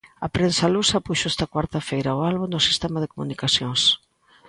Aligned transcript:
A 0.25 0.27
prensa 0.35 0.71
lusa 0.73 1.03
puxo 1.07 1.25
esta 1.31 1.49
cuarta 1.53 1.79
feira 1.89 2.17
o 2.17 2.19
albo 2.31 2.45
no 2.49 2.59
sistema 2.67 3.01
de 3.01 3.11
comunicacións. 3.13 3.81